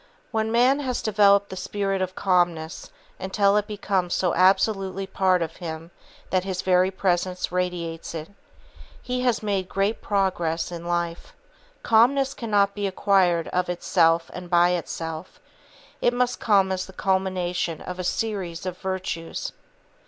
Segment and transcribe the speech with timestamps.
[0.31, 5.57] When man has developed the spirit of Calmness until it becomes so absolutely part of
[5.57, 5.91] him
[6.31, 8.31] that his very presence radiates it,
[8.99, 11.33] he has made great progress in life.
[11.83, 15.39] Calmness cannot be acquired of itself and by itself;
[16.01, 19.51] it must come as the culmination of a series of virtues.